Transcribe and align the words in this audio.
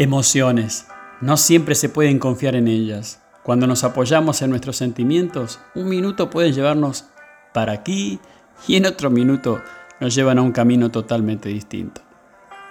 Emociones. 0.00 0.86
No 1.20 1.36
siempre 1.36 1.74
se 1.74 1.90
pueden 1.90 2.18
confiar 2.18 2.56
en 2.56 2.68
ellas. 2.68 3.20
Cuando 3.42 3.66
nos 3.66 3.84
apoyamos 3.84 4.40
en 4.40 4.48
nuestros 4.48 4.78
sentimientos, 4.78 5.60
un 5.74 5.90
minuto 5.90 6.30
puede 6.30 6.54
llevarnos 6.54 7.04
para 7.52 7.72
aquí 7.72 8.18
y 8.66 8.76
en 8.76 8.86
otro 8.86 9.10
minuto 9.10 9.60
nos 10.00 10.14
llevan 10.14 10.38
a 10.38 10.42
un 10.42 10.52
camino 10.52 10.90
totalmente 10.90 11.50
distinto. 11.50 12.00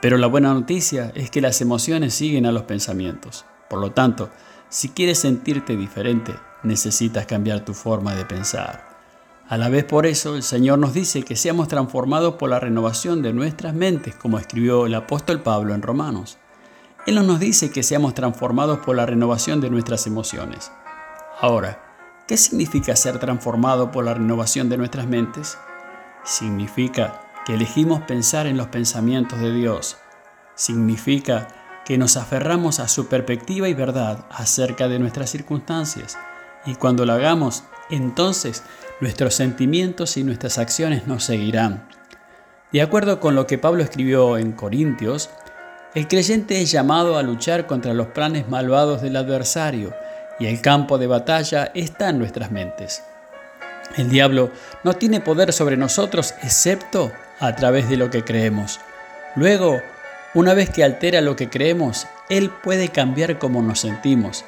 Pero 0.00 0.18
la 0.18 0.26
buena 0.26 0.52
noticia 0.52 1.12
es 1.14 1.30
que 1.30 1.40
las 1.40 1.60
emociones 1.60 2.12
siguen 2.12 2.44
a 2.44 2.50
los 2.50 2.64
pensamientos. 2.64 3.44
Por 3.70 3.78
lo 3.78 3.92
tanto, 3.92 4.30
si 4.68 4.88
quieres 4.88 5.18
sentirte 5.18 5.76
diferente, 5.76 6.34
necesitas 6.64 7.26
cambiar 7.26 7.64
tu 7.64 7.72
forma 7.72 8.16
de 8.16 8.24
pensar. 8.24 8.84
A 9.48 9.56
la 9.58 9.68
vez 9.68 9.84
por 9.84 10.06
eso 10.06 10.34
el 10.34 10.42
Señor 10.42 10.80
nos 10.80 10.92
dice 10.92 11.22
que 11.22 11.36
seamos 11.36 11.68
transformados 11.68 12.34
por 12.34 12.50
la 12.50 12.58
renovación 12.58 13.22
de 13.22 13.32
nuestras 13.32 13.74
mentes, 13.74 14.16
como 14.16 14.40
escribió 14.40 14.86
el 14.86 14.94
apóstol 14.96 15.40
Pablo 15.40 15.72
en 15.72 15.82
Romanos. 15.82 16.38
Él 17.06 17.16
no 17.16 17.22
nos 17.24 17.40
dice 17.40 17.70
que 17.70 17.82
seamos 17.82 18.14
transformados 18.14 18.78
por 18.78 18.94
la 18.94 19.06
renovación 19.06 19.60
de 19.60 19.70
nuestras 19.70 20.06
emociones. 20.06 20.70
Ahora, 21.40 21.82
¿qué 22.28 22.36
significa 22.36 22.94
ser 22.94 23.18
transformado 23.18 23.90
por 23.90 24.04
la 24.04 24.14
renovación 24.14 24.68
de 24.68 24.76
nuestras 24.76 25.08
mentes? 25.08 25.58
Significa 26.24 27.20
que 27.44 27.54
elegimos 27.54 28.02
pensar 28.02 28.46
en 28.46 28.56
los 28.56 28.68
pensamientos 28.68 29.40
de 29.40 29.52
Dios. 29.52 29.96
Significa 30.54 31.48
que 31.84 31.98
nos 31.98 32.16
aferramos 32.16 32.78
a 32.78 32.86
su 32.86 33.08
perspectiva 33.08 33.68
y 33.68 33.74
verdad 33.74 34.24
acerca 34.30 34.86
de 34.86 35.00
nuestras 35.00 35.30
circunstancias. 35.30 36.16
Y 36.64 36.76
cuando 36.76 37.04
lo 37.04 37.14
hagamos, 37.14 37.64
entonces 37.90 38.62
nuestros 39.00 39.34
sentimientos 39.34 40.16
y 40.16 40.22
nuestras 40.22 40.58
acciones 40.58 41.08
nos 41.08 41.24
seguirán. 41.24 41.88
De 42.72 42.80
acuerdo 42.80 43.18
con 43.18 43.34
lo 43.34 43.48
que 43.48 43.58
Pablo 43.58 43.82
escribió 43.82 44.38
en 44.38 44.52
Corintios, 44.52 45.30
el 45.94 46.08
creyente 46.08 46.60
es 46.60 46.70
llamado 46.70 47.18
a 47.18 47.22
luchar 47.22 47.66
contra 47.66 47.92
los 47.92 48.08
planes 48.08 48.48
malvados 48.48 49.02
del 49.02 49.16
adversario 49.16 49.94
y 50.38 50.46
el 50.46 50.62
campo 50.62 50.96
de 50.96 51.06
batalla 51.06 51.70
está 51.74 52.08
en 52.08 52.18
nuestras 52.18 52.50
mentes. 52.50 53.02
El 53.98 54.08
diablo 54.08 54.50
no 54.84 54.94
tiene 54.94 55.20
poder 55.20 55.52
sobre 55.52 55.76
nosotros 55.76 56.34
excepto 56.42 57.12
a 57.40 57.54
través 57.56 57.90
de 57.90 57.98
lo 57.98 58.08
que 58.08 58.24
creemos. 58.24 58.80
Luego, 59.36 59.82
una 60.34 60.54
vez 60.54 60.70
que 60.70 60.82
altera 60.82 61.20
lo 61.20 61.36
que 61.36 61.50
creemos, 61.50 62.06
Él 62.30 62.50
puede 62.62 62.88
cambiar 62.88 63.38
cómo 63.38 63.60
nos 63.60 63.80
sentimos. 63.80 64.46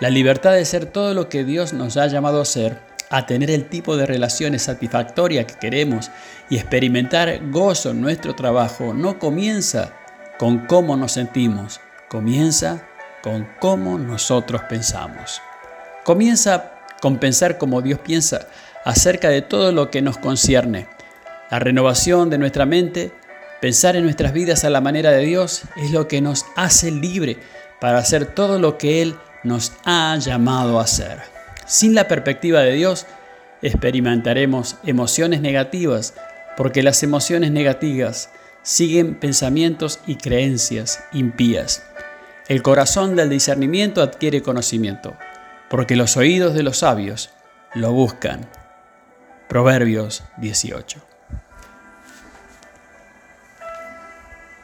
La 0.00 0.08
libertad 0.08 0.54
de 0.54 0.64
ser 0.64 0.86
todo 0.86 1.12
lo 1.12 1.28
que 1.28 1.44
Dios 1.44 1.74
nos 1.74 1.98
ha 1.98 2.06
llamado 2.06 2.40
a 2.40 2.46
ser, 2.46 2.78
a 3.10 3.26
tener 3.26 3.50
el 3.50 3.68
tipo 3.68 3.98
de 3.98 4.06
relaciones 4.06 4.62
satisfactorias 4.62 5.44
que 5.44 5.58
queremos 5.58 6.10
y 6.48 6.56
experimentar 6.56 7.50
gozo 7.50 7.90
en 7.90 8.00
nuestro 8.00 8.34
trabajo 8.34 8.94
no 8.94 9.18
comienza 9.18 9.92
con 10.38 10.66
cómo 10.66 10.96
nos 10.96 11.12
sentimos, 11.12 11.80
comienza 12.08 12.84
con 13.22 13.48
cómo 13.60 13.98
nosotros 13.98 14.62
pensamos. 14.68 15.42
Comienza 16.04 16.72
con 17.00 17.18
pensar 17.18 17.58
como 17.58 17.82
Dios 17.82 17.98
piensa 17.98 18.46
acerca 18.84 19.28
de 19.28 19.42
todo 19.42 19.72
lo 19.72 19.90
que 19.90 20.00
nos 20.00 20.16
concierne. 20.16 20.86
La 21.50 21.58
renovación 21.58 22.30
de 22.30 22.38
nuestra 22.38 22.66
mente, 22.66 23.12
pensar 23.60 23.96
en 23.96 24.04
nuestras 24.04 24.32
vidas 24.32 24.64
a 24.64 24.70
la 24.70 24.80
manera 24.80 25.10
de 25.10 25.24
Dios, 25.24 25.62
es 25.76 25.90
lo 25.90 26.06
que 26.06 26.20
nos 26.20 26.46
hace 26.56 26.90
libre 26.90 27.38
para 27.80 27.98
hacer 27.98 28.26
todo 28.26 28.58
lo 28.58 28.78
que 28.78 29.02
Él 29.02 29.16
nos 29.42 29.72
ha 29.84 30.16
llamado 30.18 30.78
a 30.78 30.84
hacer. 30.84 31.18
Sin 31.66 31.94
la 31.94 32.06
perspectiva 32.06 32.60
de 32.60 32.72
Dios, 32.72 33.06
experimentaremos 33.60 34.76
emociones 34.84 35.40
negativas, 35.40 36.14
porque 36.56 36.82
las 36.82 37.02
emociones 37.02 37.50
negativas 37.50 38.30
siguen 38.68 39.14
pensamientos 39.14 39.98
y 40.06 40.16
creencias 40.16 41.02
impías. 41.14 41.82
El 42.48 42.62
corazón 42.62 43.16
del 43.16 43.30
discernimiento 43.30 44.02
adquiere 44.02 44.42
conocimiento, 44.42 45.16
porque 45.70 45.96
los 45.96 46.18
oídos 46.18 46.52
de 46.52 46.62
los 46.62 46.80
sabios 46.80 47.30
lo 47.74 47.92
buscan. 47.92 48.46
Proverbios 49.48 50.22
18. 50.36 51.07